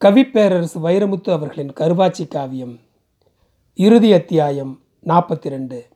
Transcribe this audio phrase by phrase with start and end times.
[0.00, 2.80] கவிப்பேரரசு வைரமுத்து அவர்களின் கருவாச்சி காவியம்
[3.74, 5.88] இறுதி அத்தியாயம் நாற்பத்தி ரெண்டு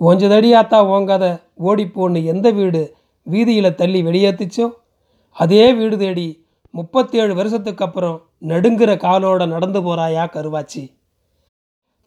[0.00, 4.72] ஓஞ்சதடியாத்தா ஓங்காத ஓடிப்போன்னு எந்த வீடு வீதியில் தள்ளி வெளியேத்துச்சோ?
[5.30, 10.96] அதே வீடு தேடி முப்பத்தேழு வருஷத்துக்கு அப்புறம் நடுங்கிற காலோட நடந்து போகிறாயா கருவாச்சி?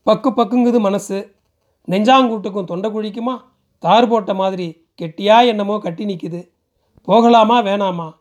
[0.06, 1.36] பக்கு பக்குங்குது மனசு.
[1.88, 3.38] நெஞ்சாங்கூட்டுக்கும் தொண்டை குழிக்குமா?
[3.80, 6.52] தார் போட்ட மாதிரி கெட்டியா என்னமோ கட்டி நிற்கிது
[7.02, 8.12] போகலாமா வேணாமா?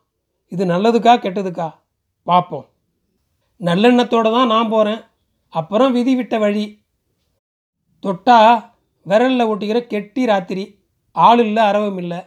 [0.48, 1.82] இது நல்லதுக்கா கெட்டதுக்கா?
[2.26, 2.66] பார்ப்போம்
[3.60, 5.02] நல்லெண்ணத்தோடு தான் நான் போகிறேன்
[5.52, 6.64] அப்புறம் விதி விட்ட வழி.
[8.04, 8.38] தொட்டா
[9.06, 10.64] விரலில் ஒட்டிக்கிற கெட்டி ராத்திரி.
[11.16, 12.20] ஆள் இல்லை அரவம் இல்லை.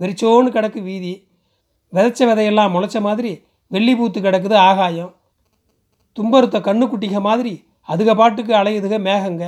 [0.00, 1.12] வெறிச்சோன்னு கிடக்கு வீதி.
[1.92, 3.32] விதைச்ச விதையெல்லாம் முளைச்ச மாதிரி
[3.70, 5.12] வெள்ளி பூத்து கிடக்குது ஆகாயம்.
[6.16, 7.54] தும்பருத்த கண்ணுக்குட்டிக மாதிரி
[7.88, 9.44] அதுக பாட்டுக்கு அலையுதுக மேகங்க.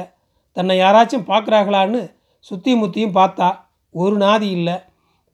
[0.57, 2.01] தன்னை யாராச்சும் பார்க்குறாங்களான்னு
[2.47, 3.49] சுற்றி முத்தியும் பார்த்தா
[3.95, 4.77] ஒரு நாதி இல்லை.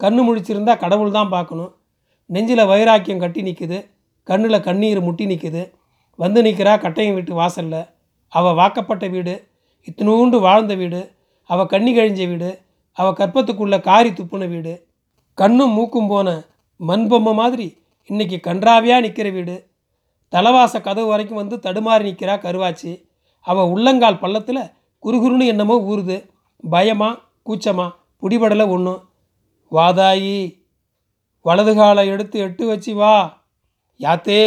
[0.01, 1.73] கண்ணு முழிச்சிருந்தா கடவுள் தான் பார்க்கணும்
[2.31, 3.79] நெஞ்சில் வைராக்கியம் கட்டி நிற்குது
[4.31, 5.63] கண்ணில் கண்ணீர் முட்டி நிற்குது
[6.19, 7.83] வந்து நிற்கிறா கட்டையும் வீட்டு வாசலில்.
[8.33, 9.35] அவள் வாக்கப்பட்ட வீடு
[9.89, 11.01] இத்தினூண்டு வாழ்ந்த வீடு
[11.51, 12.51] அவள் கண்ணி கழிஞ்ச வீடு
[12.97, 14.75] அவள் கற்பத்துக்குள்ளே காரி துப்புன வீடு.
[15.39, 16.29] கண்ணும் மூக்கும் போன
[16.81, 17.67] மண் பொம்மை மாதிரி
[18.11, 19.57] இன்றைக்கி கன்றாவியாக நிற்கிற வீடு.
[20.33, 22.93] தலைவாச கதவு வரைக்கும் வந்து தடுமாறி நிற்கிறா கருவாச்சி.
[23.47, 24.71] அவள் உள்ளங்கால் பள்ளத்தில்
[25.05, 26.17] குறுகுறுன்னு என்னமோ ஊறுது.
[26.71, 27.11] பயமா
[27.47, 27.87] கூச்சமா
[28.23, 29.01] புடிபடலை ஒன்றும்
[29.73, 30.39] வாதாயி
[31.45, 33.15] வலது காலை எடுத்து எட்டு வச்சு வா.
[34.01, 34.41] யாத்தே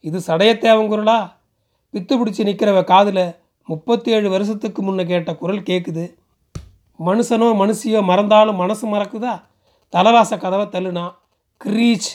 [0.00, 1.18] இது சடையத்தேவங்குரலா
[1.94, 3.24] பித்து பிடிச்சி நிற்கிறவ காதில்
[3.68, 6.04] முப்பத்தி ஏழு வருஷத்துக்கு முன்னே கேட்ட குரல் கேட்குது
[6.98, 9.34] மனுஷனோ மனுஷியோ மறந்தாலும் மனசு மறக்குதா?
[9.92, 11.04] தலைவாச கதவை தள்ளுனா
[11.60, 12.10] கிரீச்.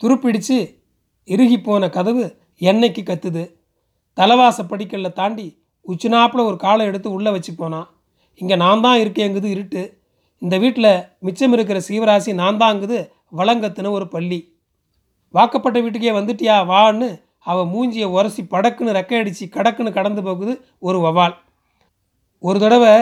[0.00, 0.58] துருப்பிடிச்சு
[1.28, 2.24] இறுகி போன கதவு
[2.60, 3.44] என்னைக்கு கத்துது?
[4.18, 5.46] தலைவாச படிக்கல்ல தாண்டி
[5.86, 7.88] உச்சினாப்பில் ஒரு காலை எடுத்து உள்ளே வச்சு போனான்
[8.40, 9.82] இங்கே நான் தான் இருக்கேங்குது இருட்டு.
[10.42, 12.98] இந்த வீட்டில் மிச்சம் இருக்கிற சீவராசி நான் தாங்குது
[13.36, 14.40] வளங்கத்துன ஒரு பள்ளி.
[15.36, 16.56] வாக்கப்பட்ட வீட்டுக்கே வந்துட்டியா?
[16.72, 17.08] வான்னு
[17.50, 20.52] அவள் மூஞ்சியை உரசி படக்குன்னு ரெக்கை அடித்து கடக்குன்னு கடந்து போகுது
[20.86, 21.34] ஒரு வவால்.
[22.38, 22.94] ஒரு தடவை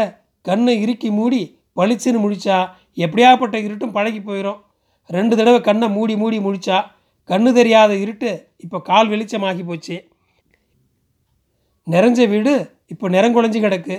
[0.48, 1.40] கண்ணை இறுக்கி மூடி
[1.78, 2.58] பளிச்சுன்னு முழிச்சா
[3.04, 4.60] எப்படியாப்பட்ட இருட்டும் பழகி போயிடும்
[5.16, 6.78] ரெண்டு தடவை கண்ணை மூடி மூடி முழிச்சா
[7.30, 8.30] கண்ணு தெரியாத இருட்டு
[8.64, 9.96] இப்போ கால் வெளிச்சமாகி போச்சு.
[11.86, 12.52] நிறைஞ்ச வீடு
[12.92, 13.96] இப்போ நிறங்குழஞ்சி கிடக்கு.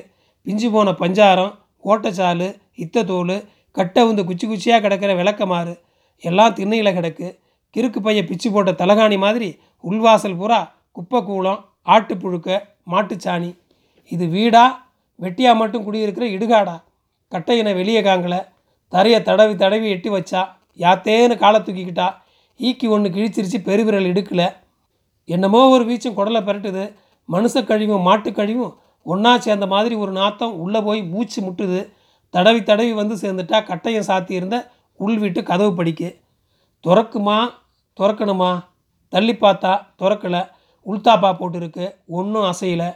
[0.48, 1.54] பிஞ்சு போன பஞ்சாரம்
[1.92, 2.48] ஓட்டச்சாலு
[2.84, 3.36] இத்தத்தோல்
[3.78, 5.74] கட்டை வந்து குச்சி குச்சியாக கிடக்கிற விளக்கமாறு
[6.24, 7.28] எல்லாம் திண்ணையில் கிடக்கு.
[7.78, 9.60] கிறுக்கு பைய பிச்சு போட்ட தலகாணி மாதிரி
[9.90, 13.58] உள்வாசல் பூரா குப்பை கூளம் ஆட்டுப்புழுக்க மாட்டுச்சாணி.
[14.10, 14.88] இது வீடா?
[15.22, 16.84] வெட்டியா மட்டும் குடியிருக்கிற இடுகாடா?
[17.32, 18.46] கட்டையினை வெளியே காங்கல.
[18.88, 20.48] தரையை தடவி தடவி எட்டி வச்சா?
[20.78, 22.14] யாத்தேன்னு காலை தூக்கிக்கிட்டா?
[22.60, 24.54] ஈக்கி ஒன்று கிழிச்சிருச்சு பெருவிரல் இடுக்கல.
[25.26, 26.96] என்னமோ ஒரு வீச்சும் குடலை பரட்டுது.
[27.32, 31.92] மனுஷ கழிவும் மாட்டு கழிவும் ஒன்றா சேர்ந்த மாதிரி ஒரு நாத்தம் உள்ளே போய் மூச்சு முட்டுது.
[32.30, 36.20] தடவி தடவி வந்து சேர்ந்துட்டா கட்டையும் சாத்தியிருந்த உள் வீட்டு கதவு படிக்கு.
[36.88, 37.50] துறக்குமா?
[38.00, 38.64] திறக்கணுமா?
[39.10, 40.48] தள்ளி பார்த்தா திறக்கலை.
[40.86, 41.96] உள்தாப்பா போட்டிருக்கு.
[42.08, 42.96] ஒன்றும் அசையலை.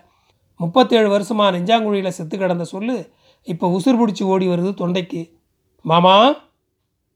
[0.57, 3.13] முப்பத்தேழு வருஷமாக நெஞ்சாங்குழியில் செத்து கிடந்த சொல்லு.
[3.43, 5.31] இப்போ உசுர் பிடிச்சி ஓடி வருது தொண்டைக்கு.
[5.81, 6.33] மாமா?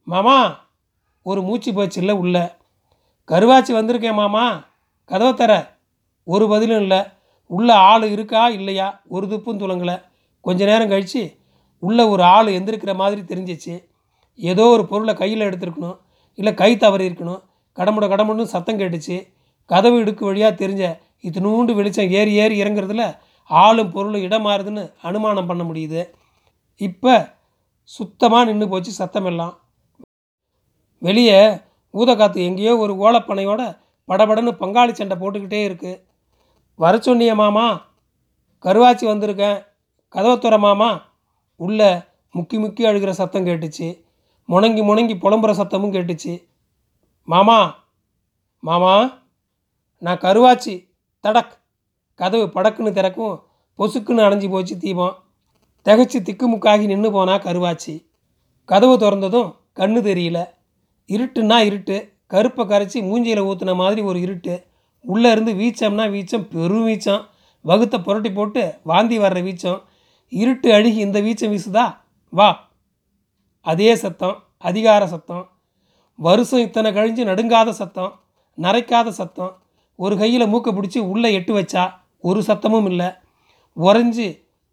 [0.02, 0.66] மாமா?
[1.22, 2.56] ஒரு மூச்சு போச்சு உள்ள.
[3.28, 4.64] கருவாச்சி வந்திருக்கேன் மாமா.
[5.04, 5.78] கதவை தர.
[6.24, 7.02] ஒரு பதிலும் இல்லை.
[7.46, 9.00] உள்ளே ஆள் இருக்கா இல்லையா?
[9.08, 10.02] ஒரு துப்பும் துளங்கலை
[10.40, 11.38] கொஞ்ச நேரம் கழித்து
[11.78, 13.84] உள்ளே ஒரு ஆள் எந்திருக்கிற மாதிரி தெரிஞ்சிச்சு.
[14.34, 15.98] ஏதோ ஒரு பொருளை கையில் எடுத்துருக்கணும்.
[16.34, 17.42] இல்லை கை தவறி இருக்கணும்
[17.78, 19.16] கடமுட கடமுன்னு சத்தம் கேட்டுச்சு.
[19.70, 20.84] கதவு இடுக்கு வழியாக தெரிஞ்ச
[21.26, 23.04] இத்தினூண்டு வெளிச்சம் ஏறி ஏறி இறங்குறதுல
[23.50, 26.02] ஆளும் பொருளும் இடம் மாறுதுன்னு அனுமானம் பண்ண முடியுது.
[26.80, 27.14] இப்போ
[27.82, 29.54] சுத்தமாக நின்று போச்சு சத்தம் எல்லாம்
[31.02, 31.38] வெளியே
[31.94, 33.62] ஊதக்காத்து எங்கேயோ ஒரு ஓலப்பனையோட
[34.08, 36.00] படபடன்னு பங்காளி சண்டை போட்டுக்கிட்டே இருக்குது
[36.82, 37.66] வர சொன்னிய மாமா
[38.64, 39.58] கருவாச்சி வந்திருக்கேன்.
[40.14, 40.90] கதவத்துறை மாமா.
[41.60, 41.90] உள்ளே
[42.34, 43.88] முக்கி முக்கி அழுகிற சத்தம் கேட்டுச்சு.
[44.48, 46.32] முணங்கி முணங்கி புலம்புற சத்தமும் கேட்டுச்சு.
[47.28, 47.84] மாமா
[48.60, 49.18] மாமா
[49.98, 50.88] நான் கருவாச்சி
[51.22, 51.58] தடக்.
[52.14, 53.42] கதவு படக்குன்னு திறக்கும்
[53.78, 55.16] பொசுக்குன்னு அடைஞ்சி போச்சு தீபம்.
[55.84, 58.06] திகச்சு திக்குமுக்காகி நின்று போனா கருவாச்சி.
[58.64, 60.44] கதவு திறந்ததும் கண்ணு தெரியல.
[61.06, 64.66] இருட்டுன்னா இருட்டு கருப்பை கரைச்சி மூஞ்சியில் ஊற்றுன மாதிரி ஒரு இருட்டு.
[65.00, 67.24] உள்ளே இருந்து வீச்சம்னா வீச்சம் பெரும் வீச்சம்.
[67.64, 69.82] வகுத்தை புரட்டி போட்டு வாந்தி வர்ற வீச்சம்.
[70.28, 71.96] இருட்டு அழுகி இந்த வீச்சம் வீசுதா?
[72.30, 72.68] வா.
[73.60, 75.57] அதே சத்தம் அதிகார சத்தம்.
[76.20, 78.20] வருஷம் இத்தனை கழிஞ்சு நடுங்காத சத்தம்
[78.62, 79.62] நரைக்காத சத்தம்.
[79.96, 83.06] ஒரு கையில் மூக்கை பிடிச்சி உள்ளே எட்டு வச்சா ஒரு சத்தமும் இல்லை.
[83.76, 84.26] உறைஞ்சி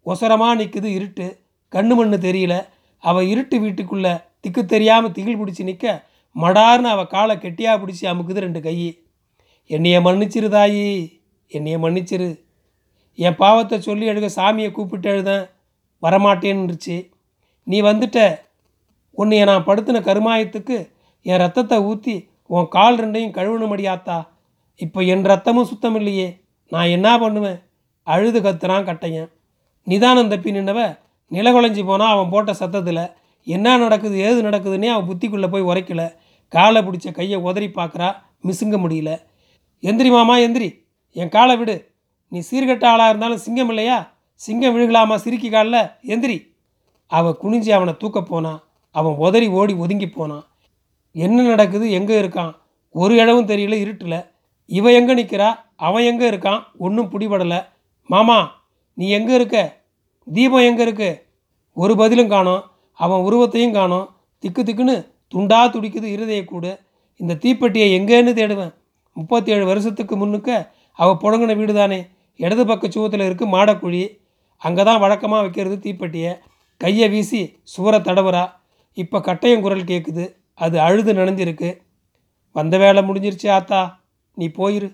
[0.06, 1.40] ஒசரமாக நிற்குது இருட்டு.
[1.70, 2.66] கண்ணு மண்ணு தெரியல.
[2.98, 6.04] அவள் இருட்டு வீட்டுக்குள்ளே திக்கு தெரியாமல் திகில் பிடிச்சி நிற்க
[6.36, 9.04] மடார்னு அவள் காலை கெட்டியாக பிடிச்சி அமுக்குது ரெண்டு கை.
[9.66, 11.20] என்னைய மன்னிச்சிரு தாயி.
[11.48, 12.40] என்னைய மன்னிச்சிரு.
[13.14, 15.46] என் பாவத்தை சொல்லி எழுக சாமியை கூப்பிட்டு எழுதேன்.
[16.02, 17.10] வரமாட்டேன்னுருச்சு.
[17.62, 18.38] நீ வந்துட்ட.
[19.18, 20.94] உன்னைய நான் படுத்தின கருமாயத்துக்கு
[21.26, 22.14] என் ரத்தத்தை ஊற்றி
[22.46, 24.16] உன் கால் ரெண்டையும் கழுவணுமடியாத்தா
[24.80, 26.28] இப்போ என் ரத்தமும் சுத்தம் இல்லையே
[26.72, 27.58] நான் என்ன பண்ணுவேன்?
[28.06, 29.28] அழுது கத்துறான் கட்டையன்.
[29.86, 30.80] நிதானம் தப்பி நின்னவ
[31.30, 33.02] நிலகுலைஞ்சி போனால் அவன் போட்ட சத்தத்தில்
[33.46, 34.16] என்ன நடக்குது?
[34.18, 36.02] ஏது நடக்குதுன்னே அவன் புத்திக்குள்ளே போய் உரைக்கல.
[36.52, 38.08] காலை பிடிச்ச கையை உதறி பார்க்குறா
[38.46, 39.10] மிசுங்க முடியல.
[39.82, 40.68] எந்திரி மாமா எந்திரி.
[41.16, 41.76] என் காலை விடு.
[42.28, 43.98] நீ சீர்கெட்ட ஆளாக இருந்தாலும் சிங்கம் இல்லையா?
[44.34, 45.82] சிங்கம் விழுகலாமா சிரிக்கி காலில்?
[46.12, 46.36] எந்திரி.
[47.10, 48.60] அவன் குனிஞ்சி அவனை தூக்க போனான்
[48.94, 50.44] அவன் உதறி ஓடி ஒதுங்கி போனான்
[51.24, 52.52] என்ன நடக்குது எங்கே இருக்கான்?
[52.94, 54.18] ஒரு இடவும் தெரியல இருட்டில்.
[54.66, 55.48] இவன் எங்கே நிற்கிறா
[55.86, 56.60] அவன் எங்கே இருக்கான்?
[56.84, 57.60] ஒன்றும் பிடிபடலை.
[58.10, 58.38] மாமா
[58.98, 59.56] நீ எங்கே இருக்க?
[60.36, 61.10] தீபம் எங்கே இருக்கு?
[61.76, 62.62] ஒரு பதிலும் காணோம்.
[63.00, 64.06] அவன் உருவத்தையும் காணோம்.
[64.42, 64.96] திக்கு திக்குன்னு
[65.34, 66.72] துண்டா துடிக்குது இருதய கூடு.
[67.20, 68.72] இந்த தீப்பெட்டியை எங்கேன்னு தேடுவேன்.
[69.16, 70.50] முப்பத்தி ஏழு வருஷத்துக்கு முன்னுக்க
[70.98, 71.98] அவள் புழங்கின வீடு தானே
[72.40, 74.02] இடது பக்க சுவத்தில் இருக்குது மாடக்குழி.
[74.62, 76.32] அங்கே தான் வழக்கமாக வைக்கிறது தீப்பெட்டியை.
[76.80, 77.40] கையை வீசி
[77.74, 78.44] சுவரை தடவுறா.
[79.02, 80.24] இப்போ கட்டையம் குரல் கேட்குது
[80.60, 81.70] அது அழுது நனைஞ்சிருக்கு.
[82.56, 83.80] வந்த வேலை முடிஞ்சிருச்சு ஆத்தா.
[84.36, 84.88] நீ போயிரு.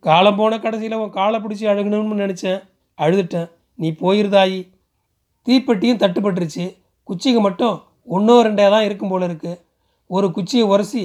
[0.00, 2.60] காலம் போன கடைசியில் உன் காலை பிடிச்சி அழுகணும்னு நினச்சேன்.
[2.98, 3.48] அழுதுட்டேன்.
[3.78, 4.60] நீ போயிருதாயி.
[5.46, 6.66] தீப்பெட்டியும் தட்டுப்பட்டுருச்சு.
[7.08, 9.60] குச்சிக்கு மட்டும் ஒன்றோ ரெண்டே தான் இருக்கும் போல இருக்குது
[10.10, 11.02] ஒரு குச்சியை உரசி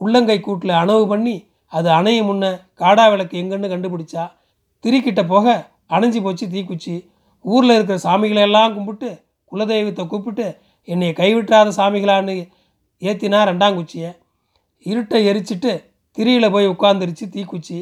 [0.00, 1.34] உள்ளங்கை கூட்டில் அணவு பண்ணி
[1.72, 4.24] அது அணையும் முன்ன காடா விளக்கு எங்கன்னு கண்டுபிடிச்சா
[4.84, 5.46] திரிக்கிட்ட போக
[5.90, 6.94] அணைஞ்சு போச்சு தீக்குச்சி.
[7.44, 9.10] ஊரில் இருக்கிற சாமிகளை எல்லாம் கும்பிட்டு
[9.52, 10.46] குலதெய்வத்தை கூப்பிட்டு
[10.88, 12.34] என்னை கைவிட்டாத சாமிகளான்னு
[13.00, 14.10] ஏற்றினா ரெண்டாங்குச்சியை
[14.86, 15.72] இருட்டை எரிச்சிட்டு
[16.18, 17.78] திரியில் போய் உட்காந்துருச்சு தீக்குச்சி.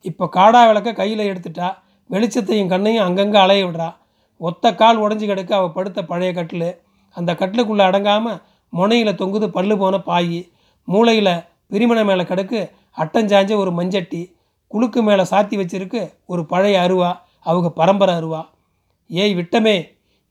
[0.00, 1.68] இப்போ காடா விளக்க கையில் எடுத்துட்டா
[2.10, 3.88] வெளிச்சத்தையும் கண்ணையும் அங்கங்கே அலைய விடுறா.
[4.36, 6.70] ஒத்த கால் உடஞ்சி கிடக்கு அவள் படுத்த பழைய கட்டில்.
[7.16, 10.40] அந்த கட்டிலுக்குள்ளே அடங்காமல் முனையில் தொங்குது பல்லு போன பாய்.
[10.84, 11.34] மூளையில்
[11.66, 14.22] பிரிமண மேலே கிடக்கு அட்டஞ்சாஞ்ச ஒரு மஞ்சட்டி.
[14.66, 17.10] குலுக்கு மேலே சாத்தி வச்சிருக்கு ஒரு பழைய அருவா.
[17.42, 18.42] அவங்க பரம்பரை அருவா.
[19.10, 19.76] ஏய் விட்டமே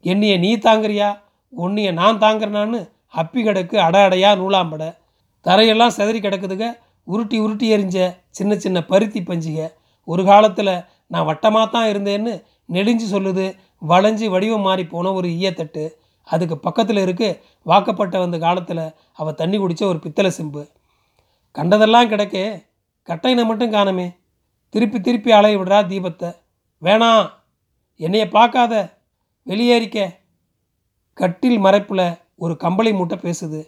[0.02, 1.10] என்னைய நீ தாங்குறியா?
[1.58, 2.82] உன்னைய நான் தாங்குறனான்னு
[3.13, 4.83] அப்பி கிடக்கு அட அடையாக நூலாம்பட
[5.45, 6.68] தரையெல்லாம் செதறி கிடக்குதுங்க.
[7.07, 7.98] உருட்டி உருட்டி எரிஞ்ச
[8.38, 9.59] சின்ன சின்ன பருத்தி பஞ்சுக.
[10.07, 10.74] ஒரு காலத்தில்
[11.13, 12.33] நான் வட்டமாக தான் இருந்தேன்னு
[12.75, 13.45] நெடிஞ்சு சொல்லுது
[13.92, 15.83] வளைஞ்சு வடிவம் மாறி போன ஒரு ஈயத்தட்டு.
[16.27, 17.30] அதுக்கு பக்கத்தில் இருக்கு
[17.62, 18.83] வாக்கப்பட்ட வந்த காலத்தில்
[19.19, 20.63] அவள் தண்ணி குடித்த ஒரு பித்தளை செம்பு.
[21.56, 22.45] கண்டதெல்லாம் கிடக்கே
[23.07, 24.07] கட்டையினை மட்டும் காணமே.
[24.74, 26.30] திருப்பி திருப்பி அலைய விடுறா தீபத்தை.
[26.81, 27.25] வேணாம்
[28.00, 28.74] என்னைய பார்க்காத
[29.48, 30.00] வெளியேறிக்க.
[31.18, 32.07] கட்டில் மறைப்பில்
[32.38, 33.68] ஒரு கம்பளி மூட்டை பேசுது.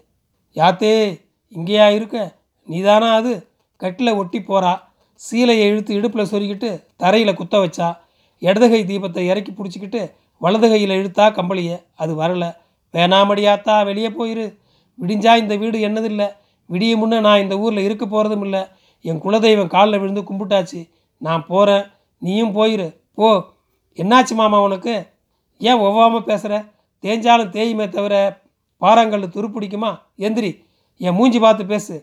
[0.53, 1.21] யாத்தே
[1.55, 2.35] இங்கேயா இருக்க?
[2.65, 3.47] நீதானா அது?
[3.77, 4.81] கட்டில் ஒட்டி போகிறா
[5.15, 7.97] சீலையை இழுத்து இடுப்பில் சொருகிட்டு தரையில் குத்த வச்சா.
[8.39, 11.85] இடதுகை தீபத்தை இறக்கி பிடிச்சிக்கிட்டு வலது கையில் இழுத்தா கம்பளியை.
[11.95, 12.55] அது வரலை.
[12.93, 14.57] வேணாமடியாத்தா வெளியே போயிரு.
[15.01, 16.31] விடிஞ்சா இந்த வீடு என்னதில்லை?
[16.69, 18.63] விடிய முன்னே நான் இந்த ஊரில் இருக்க போகிறதும் இல்லை
[19.01, 20.89] என் குலதெய்வம் காலில் விழுந்து கும்பிட்டாச்சு.
[21.17, 21.85] நான் போகிறேன்
[22.19, 22.95] நீயும் போயிரு.
[23.13, 23.45] போ.
[23.95, 25.07] என்னாச்சு மாமா உனக்கு?
[25.57, 26.65] ஏன் ஒவ்வாமல் பேசுகிற
[27.01, 28.38] தேஞ்சாலும் தேயுமே தவிர
[28.81, 29.91] பாறாங்கல் துருப்பிடிக்குமா?
[30.17, 30.51] எந்திரி
[30.97, 31.95] என் மூஞ்சி பார்த்து பேசு.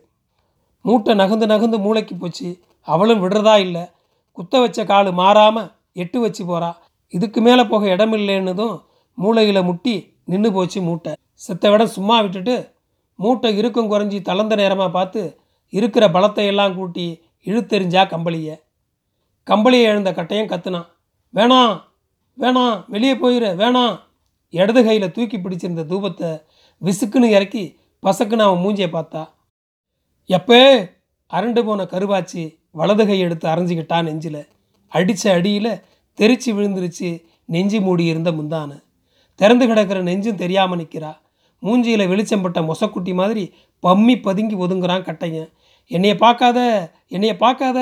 [0.84, 2.48] மூட்டை நகுந்து நகுந்து மூளைக்கு போச்சு.
[2.88, 3.84] அவளும் விடுறதா இல்லை.
[4.32, 6.70] குத்த வச்ச காலு மாறாமல் எட்டு வச்சு போறா.
[7.12, 8.76] இதுக்கு மேலே போக இடம் இல்லைன்னதும்
[9.18, 9.94] மூளையில் முட்டி
[10.24, 11.12] நின்று போச்சு மூட்டை.
[11.32, 12.74] செத்த விட சும்மா விட்டுட்டு
[13.18, 15.20] மூட்டை இருக்கும் குறைஞ்சி தளர்ந்த நேரமாக பார்த்து
[15.72, 17.06] இருக்கிற பலத்தை எல்லாம் கூட்டி
[17.46, 18.54] இழுத்தெறிஞ்சா கம்பளியை.
[19.46, 20.88] கம்பளியை எழுந்த கட்டையும் கத்துனான்.
[21.34, 21.74] வேணாம்
[22.38, 23.94] வேணாம் வெளியே போயிரு வேணாம்.
[24.50, 26.30] இடது கையில் தூக்கி பிடிச்சிருந்த தூபத்தை
[26.82, 27.64] விசுக்குன்னு இறக்கி
[28.02, 29.22] பசக்குன்னு அவன் மூஞ்சியை பார்த்தா
[30.30, 30.62] எப்பே
[31.30, 34.42] அரண்டு போன கருவாச்சி வலது கை எடுத்து அரைஞ்சிக்கிட்டா நெஞ்சில்.
[34.92, 35.70] அடித்த அடியில்
[36.18, 37.08] தெரிச்சு விழுந்துருச்சு
[37.54, 38.76] நெஞ்சு மூடி இருந்த முந்தானு.
[39.40, 41.12] திறந்து கிடக்கிற நெஞ்சும் தெரியாமல் நிற்கிறா
[41.62, 43.44] மூஞ்சியில் வெளிச்சம் பட்ட மொசக்குட்டி மாதிரி
[43.82, 45.50] பம்மி பதுங்கி ஒதுங்குறான் கட்டையன்.
[45.90, 46.58] என்னைய பார்க்காத
[47.08, 47.78] என்னைய பார்க்காத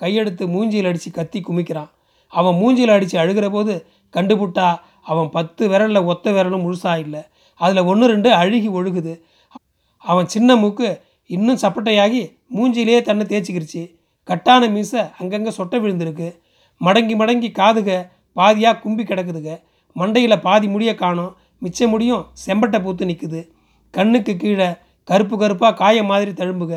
[0.00, 1.90] கையெடுத்து மூஞ்சியில் அடித்து கத்தி குமிக்கிறான்.
[2.32, 3.74] அவன் மூஞ்சியில் அடித்து அழுகிற போது
[4.14, 4.68] கண்டுபுட்டா
[5.02, 7.22] அவன் பத்து விரலில் ஒத்த விரலும் முழுசாக இல்லை.
[7.60, 9.12] அதில் ஒன்று ரெண்டு அழுகி ஒழுகுது.
[10.04, 10.88] அவன் சின்ன மூக்கு
[11.30, 12.22] இன்னும் சப்பட்டையாகி
[12.56, 13.82] மூஞ்சியிலே தன்னை தேய்ச்சிக்கிருச்சு.
[14.28, 16.28] கட்டான மீசை அங்கங்கே சொட்டை விழுந்திருக்கு.
[16.80, 17.90] மடங்கி மடங்கி காதுக
[18.36, 19.52] பாதியாக கும்பி கிடக்குதுங்க
[19.96, 21.32] மண்டையில் பாதி முடிய காணும்.
[21.64, 23.40] மிச்ச முடியும் செம்பட்டை பூத்து நிற்குது
[23.94, 24.68] கண்ணுக்கு கீழே
[25.08, 26.72] கருப்பு கருப்பாக காயம் மாதிரி தழும்புக.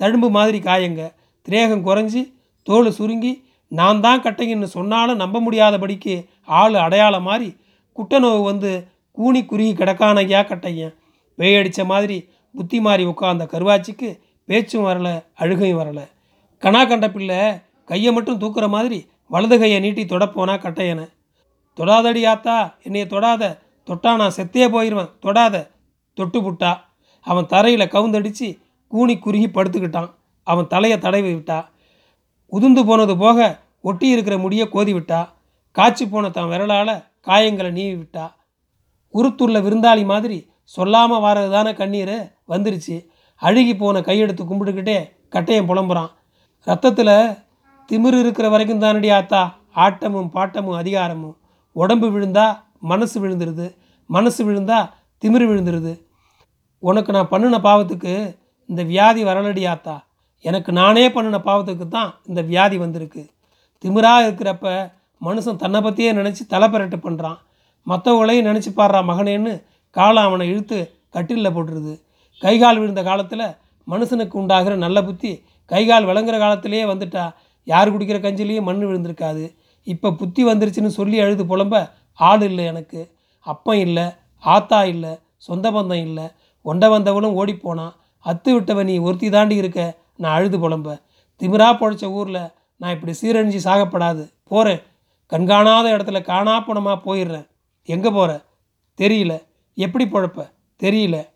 [0.00, 1.02] தழும்பு மாதிரி காயங்க.
[1.46, 2.22] திரேகம் குறைஞ்சி
[2.66, 3.32] தோல் சுருங்கி
[3.72, 6.14] நான் தான் கட்டைங்கன்னு சொன்னாலும் நம்ப முடியாதபடிக்கு
[6.60, 7.48] ஆள் அடையாளம் மாதிரி
[7.98, 8.70] குட்டை நோவு வந்து
[9.18, 10.94] கூணி குறுகி கிடக்கானையா கட்டையன்
[11.38, 16.08] பேயடித்த மாதிரி புத்தி மாறி உட்காந்த கருவாச்சிக்கு பேச்சும் வரலை அழுகையும் வரலை.
[16.60, 17.36] கணா கண்ட பிள்ளை
[17.84, 21.10] கையை மட்டும் தூக்குற மாதிரி வலது கையை நீட்டி தொடப்போனா கட்டையனை.
[21.76, 23.58] தொடாதடி ஆத்தா என்னைய தொடாத.
[23.86, 25.70] தொட்டா நான் செத்தே போயிடுவேன் தொடாத.
[26.14, 26.80] தொட்டு புட்டா.
[27.20, 30.10] அவன் தரையில் கவுந்தடிச்சு கூனி குறுகி படுத்துக்கிட்டான்.
[30.42, 31.66] அவன் தலையை தடவி விட்டா.
[32.52, 35.28] உதுந்து போனது போக ஒட்டி இருக்கிற முடியை கோதி விட்டா.
[35.70, 38.32] காய்ச்சி போன தன் விரலால் காயங்களை நீவி விட்டா.
[39.14, 42.16] உருத்துள்ள விருந்தாளி மாதிரி சொல்லாமல் வாரது தானே கண்ணீர்?
[42.48, 42.96] வந்துருச்சு.
[43.42, 44.98] அழுகி போன கையெடுத்து கும்பிட்டுக்கிட்டே
[45.30, 46.10] கட்டையன் புலம்புறான்.
[46.66, 47.16] ரத்தத்தில்
[47.88, 49.42] திமிரு இருக்கிற வரைக்கும் தானடி ஆத்தா?
[49.76, 51.36] ஆட்டமும் பாட்டமும் அதிகாரமும்.
[51.72, 52.46] உடம்பு விழுந்தா
[52.80, 53.66] மனசு விழுந்துருது.
[54.10, 54.78] மனசு விழுந்தா
[55.22, 55.92] திமிரு விழுந்துருது.
[56.78, 58.12] உனக்கு நான் பண்ணின பாவத்துக்கு
[58.68, 60.04] இந்த வியாதி வரலடி ஆத்தா.
[60.40, 63.22] எனக்கு நானே பண்ணின பாவத்துக்கு தான் இந்த வியாதி வந்திருக்கு.
[63.84, 67.38] திமிராக இருக்கிறப்ப மனுஷன் தன்னை பற்றியே நினச்சி தலைப்பரட்டு பண்ணுறான்
[67.86, 69.52] மற்றவங்களையும் நினச்சி பாடுறா மகனேன்னு
[69.96, 70.78] காலம் அவனை இழுத்து
[71.10, 71.94] கட்டிலில் போட்டுருது.
[72.42, 73.46] கைகால் விழுந்த காலத்தில்
[73.88, 75.32] மனுஷனுக்கு உண்டாகிற நல்ல புத்தி
[75.72, 77.24] கைகால் விளங்குற காலத்திலேயே வந்துட்டா.
[77.64, 79.44] யார் குடிக்கிற கஞ்சிலையும் மண் விழுந்திருக்காது.
[79.82, 83.00] இப்போ புத்தி வந்துருச்சுன்னு சொல்லி அழுது புலம்ப ஆள் இல்லை எனக்கு.
[83.40, 84.06] அப்பம் இல்லை
[84.38, 86.26] ஆத்தா இல்லை சொந்த பந்தம் இல்லை.
[86.62, 89.80] ஒண்ட வந்தவனும் ஓடிப்போனான் அத்து விட்டவன் நீ ஒருத்தி தாண்டி இருக்க.
[90.16, 90.88] நான் அழுது புலம்ப.
[91.40, 92.42] திமிரா பொழைச்ச ஊரில்
[92.80, 94.22] நான் இப்படி சீரழிஞ்சு சாகப்படாது.
[94.44, 94.82] போகிறேன்
[95.32, 97.46] கண்காணாத இடத்துல காணா போனமாக போயிடுறேன்.
[97.84, 98.44] எங்கே போகிற
[98.98, 99.42] தெரியல.
[99.74, 100.50] எப்படி பொழப்ப?
[100.82, 101.28] தெரியல.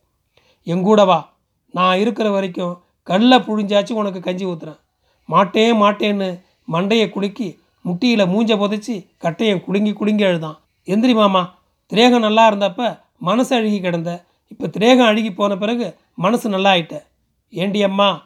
[0.67, 1.35] எங்கூட வா.
[1.71, 4.79] நான் இருக்கிற வரைக்கும் கல்லை புழிஞ்சாச்சும் உனக்கு கஞ்சி ஊற்றுறேன்
[5.25, 6.41] மாட்டேன் மாட்டேன்னு
[6.73, 10.59] மண்டையை குலுக்கி முட்டியில் மூஞ்ச புதைச்சி கட்டையை குலுங்கி குலுங்கி அழுதான்.
[10.87, 11.59] எந்திரி மாமா.
[11.93, 14.25] திரேகம் நல்லா இருந்தப்ப மனசு அழுகி கிடந்த.
[14.49, 17.03] இப்போ திரேகம் அழுகி போன பிறகு மனசு நல்லா ஆயிட்ட.
[17.51, 18.23] ஏண்டி அம்மா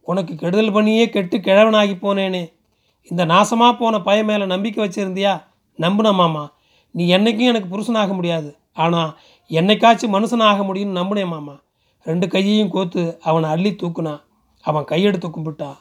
[0.00, 2.52] உனக்கு கெடுதல் பண்ணியே கெட்டு கிழவனாகி போனேனே.
[3.10, 5.42] இந்த நாசமாக போன பையன் மேலே நம்பிக்கை வச்சுருந்தியா?
[5.78, 6.50] நம்புன மாமா.
[6.96, 8.50] நீ என்னைக்கும் எனக்கு புருஷனாக முடியாது.
[8.84, 9.10] ஆனால்
[9.50, 11.54] என்னைக்காச்சும் மனுஷனாக முடியும்னு நம்பினேன் மாமா.
[12.06, 14.22] ரெண்டு கையையும் கோத்து அவனை அள்ளி தூக்குனான்
[14.64, 15.78] அவன் கையெடுத்து கும்பிட்டான்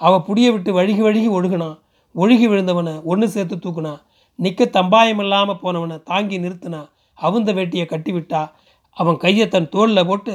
[0.00, 1.76] அவன் புடிய விட்டு வழுகி வழுகி ஒழுகுனான்
[2.14, 4.00] ஒழுகி விழுந்தவனை ஒன்று சேர்த்து தூக்குனான்
[4.38, 8.42] நிற்க தம்பாயம் இல்லாமல் போனவனை தாங்கி நிறுத்தினான் அவுந்த வேட்டியை கட்டி விட்டா
[8.96, 10.34] அவன் கையை தன் தோளில் போட்டு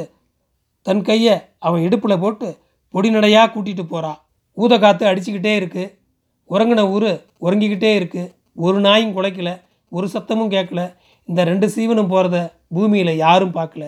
[0.85, 2.47] தன் கையை அவன் இடுப்பில் போட்டு
[2.93, 4.19] பொடிநடையாக கூட்டிகிட்டு போகிறான்
[4.57, 5.93] ஊத காற்று அடிச்சுக்கிட்டே இருக்குது
[6.49, 7.11] உறங்கின ஊர்
[7.41, 9.53] உறங்கிக்கிட்டே இருக்குது ஒரு நாயும் குலைக்கலை.
[9.93, 10.81] ஒரு சத்தமும் கேட்கல.
[11.25, 12.37] இந்த ரெண்டு சீவனும் போகிறத
[12.69, 13.85] பூமியில் யாரும் பார்க்கல.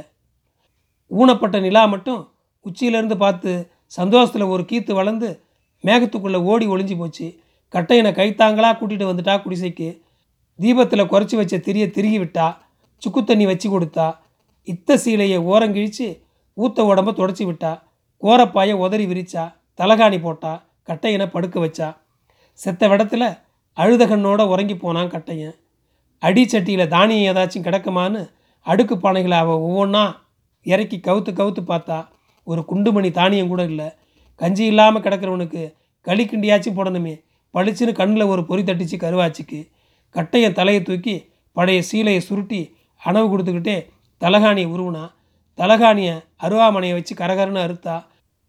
[1.20, 2.22] ஊனப்பட்ட நிலா மட்டும்
[2.66, 3.52] உச்சியிலேருந்து பார்த்து
[3.86, 5.30] சந்தோஷத்தில் ஒரு கீத்து வளர்ந்து
[5.84, 7.28] மேகத்துக்குள்ளே ஓடி ஒளிஞ்சு போச்சு.
[7.72, 9.90] கட்டையனை கைத்தாங்களாக கூட்டிகிட்டு வந்துட்டா குடிசைக்கு.
[10.60, 12.48] தீபத்தில் குறைச்சி வச்ச திரியை திருகி விட்டா.
[12.98, 14.08] சுக்கு தண்ணி வச்சு கொடுத்தா.
[14.66, 16.08] இத்த சீலையை ஓரங்கிழிச்சு
[16.58, 17.74] ஊத்த உடம்ப தொடச்சி விட்டா.
[18.22, 19.54] கோரப்பாயை உதறி விரிச்சா.
[19.78, 20.54] தலகாணி போட்டா.
[20.88, 21.98] கட்டையனை படுக்க வச்சா.
[22.54, 23.28] செத்த விடத்தில்
[23.74, 25.56] அழுத கண்ணோட உறங்கி போனான் கட்டையன்.
[26.24, 28.22] அடிச்சட்டியில் தானியம் ஏதாச்சும் கிடக்குமான்னு
[28.66, 30.06] அடுக்கு பானைகளை அவள் ஒவ்வொன்றா
[30.66, 31.98] இறக்கி கவுத்து கவுத்து பார்த்தா
[32.48, 33.88] ஒரு குண்டுமணி தானியம் கூட இல்லை.
[34.42, 35.62] கஞ்சி இல்லாமல் கிடக்கிறவனுக்கு
[36.08, 37.14] களி கிண்டியாச்சும் போடணுமே.
[37.54, 39.60] பளிச்சுன்னு கண்ணில் ஒரு பொறி தட்டிச்சு கருவாச்சிக்கு.
[40.16, 41.16] கட்டையை தலையை தூக்கி
[41.58, 42.62] பழைய சீலையை சுருட்டி
[43.02, 43.78] அணவு கொடுத்துக்கிட்டே
[44.22, 45.04] தலகாணியை உருவினா
[45.58, 47.96] தலகாணியை அருவாமனையை வச்சு கரகரன்னு அறுத்தா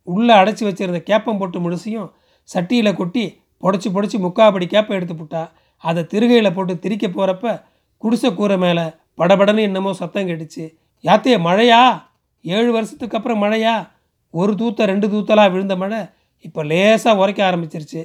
[0.08, 2.08] உள்ளே அடைச்சி வச்சிருந்த கேப்பம் போட்டு முழுசையும்
[2.48, 3.24] சட்டியில் கொட்டி
[3.62, 5.42] புடச்சி புடச்சி முக்காப்படி கேப்பை எடுத்து புட்டா.
[5.76, 7.62] அதை திருகையில் போட்டு திரிக்க போகிறப்ப
[8.02, 8.84] குடிசை கூரை மேலே
[9.18, 10.64] படபடன்னு என்னமோ சத்தம் கேட்டுச்சு.
[11.04, 11.80] யாத்தையே மழையா?
[12.44, 13.74] ஏழு வருஷத்துக்கு அப்புறம் மழையா?
[14.34, 16.00] ஒரு தூத்த ரெண்டு தூத்தலாக விழுந்த மழை
[16.44, 18.02] இப்போ லேசாக உரைக்க ஆரம்பிச்சிருச்சு.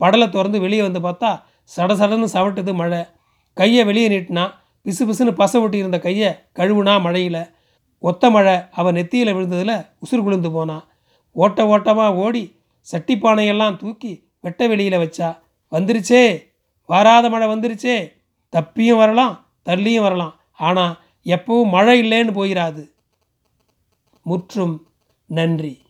[0.00, 1.30] படலை திறந்து வெளியே வந்து பார்த்தா
[1.76, 3.02] சட சடன்னு சவட்டுது மழை.
[3.56, 4.44] கையை வெளியே நீட்டினா
[4.86, 7.42] பிசு பிசுன்னு பச ஒட்டி இருந்த கையை கழுவுனா மழையில்.
[7.98, 10.84] ஒத்த மழை அவன் நெத்தியில் விழுந்ததில் உசுறு குளிர்ந்து போனான்
[11.36, 12.42] ஓட்ட ஓட்டமாக ஓடி
[12.80, 15.28] சட்டி பானையெல்லாம் தூக்கி வெட்ட வெளியில் வச்சா.
[15.72, 16.24] வந்துருச்சே!
[16.86, 18.12] வராத மழை வந்துருச்சே
[18.52, 20.40] தப்பியும் வரலாம் தள்ளியும் வரலாம்.
[20.52, 22.92] ஆனால் எப்பவும் மழை இல்லைன்னு போயிடாது
[24.22, 24.86] முற்றும்
[25.26, 25.83] நன்றி.